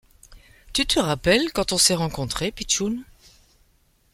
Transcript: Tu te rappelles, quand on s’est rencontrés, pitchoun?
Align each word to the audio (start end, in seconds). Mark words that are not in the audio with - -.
Tu 0.73 0.87
te 0.87 0.97
rappelles, 0.99 1.51
quand 1.53 1.73
on 1.73 1.77
s’est 1.77 1.93
rencontrés, 1.93 2.51
pitchoun? 2.51 3.03